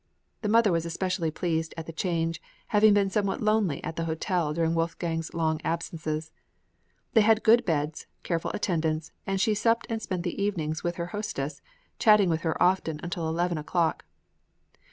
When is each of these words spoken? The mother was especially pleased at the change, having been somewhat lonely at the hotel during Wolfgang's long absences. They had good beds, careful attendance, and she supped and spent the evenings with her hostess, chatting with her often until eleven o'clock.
The 0.41 0.49
mother 0.49 0.71
was 0.71 0.83
especially 0.83 1.29
pleased 1.29 1.75
at 1.77 1.85
the 1.85 1.93
change, 1.93 2.41
having 2.69 2.95
been 2.95 3.11
somewhat 3.11 3.39
lonely 3.39 3.83
at 3.83 3.97
the 3.97 4.05
hotel 4.05 4.51
during 4.51 4.73
Wolfgang's 4.73 5.31
long 5.35 5.61
absences. 5.63 6.31
They 7.13 7.21
had 7.21 7.43
good 7.43 7.63
beds, 7.65 8.07
careful 8.23 8.49
attendance, 8.55 9.11
and 9.27 9.39
she 9.39 9.53
supped 9.53 9.85
and 9.91 10.01
spent 10.01 10.23
the 10.23 10.41
evenings 10.41 10.83
with 10.83 10.95
her 10.95 11.11
hostess, 11.13 11.61
chatting 11.99 12.29
with 12.31 12.41
her 12.41 12.59
often 12.59 12.99
until 13.03 13.29
eleven 13.29 13.59
o'clock. 13.59 14.03